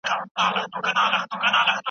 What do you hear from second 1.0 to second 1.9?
نه پخوم.